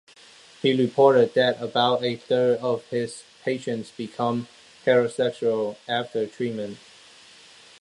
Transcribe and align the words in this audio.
He 0.63 0.73
reported 0.73 1.35
that 1.35 1.61
"about 1.61 2.03
a 2.03 2.15
third" 2.15 2.57
of 2.57 2.87
his 2.87 3.21
patients 3.43 3.91
became 3.91 4.47
heterosexual 4.83 5.75
after 5.87 6.25
treatment. 6.25 6.79